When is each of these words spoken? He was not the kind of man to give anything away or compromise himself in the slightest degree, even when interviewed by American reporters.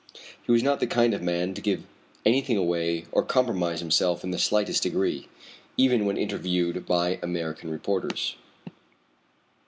He 0.41 0.51
was 0.51 0.63
not 0.63 0.79
the 0.79 0.87
kind 0.87 1.13
of 1.13 1.21
man 1.21 1.53
to 1.53 1.61
give 1.61 1.83
anything 2.25 2.57
away 2.57 3.05
or 3.11 3.21
compromise 3.21 3.81
himself 3.81 4.23
in 4.23 4.31
the 4.31 4.39
slightest 4.39 4.81
degree, 4.81 5.27
even 5.77 6.07
when 6.07 6.17
interviewed 6.17 6.87
by 6.87 7.19
American 7.21 7.69
reporters. 7.69 8.35